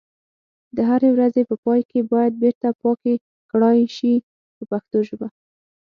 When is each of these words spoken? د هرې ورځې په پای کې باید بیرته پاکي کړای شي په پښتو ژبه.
د 0.75 0.77
هرې 0.89 1.09
ورځې 1.15 1.41
په 1.49 1.55
پای 1.63 1.81
کې 1.89 1.99
باید 2.11 2.33
بیرته 2.41 2.67
پاکي 2.81 3.13
کړای 3.51 3.79
شي 3.95 4.13
په 4.55 4.63
پښتو 4.71 4.97
ژبه. 5.07 5.27